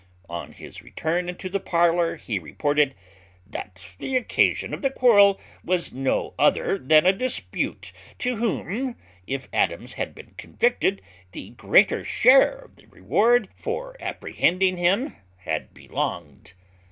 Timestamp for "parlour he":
1.59-2.39